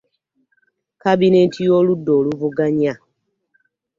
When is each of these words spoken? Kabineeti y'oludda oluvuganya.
Kabineeti 1.01 1.59
y'oludda 1.67 2.11
oluvuganya. 2.19 2.93